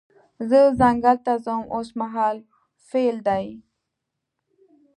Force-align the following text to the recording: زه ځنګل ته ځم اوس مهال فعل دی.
زه 0.49 0.59
ځنګل 0.79 1.17
ته 1.25 1.33
ځم 1.45 1.61
اوس 1.75 1.89
مهال 2.01 2.37
فعل 2.87 3.17
دی. 3.27 3.45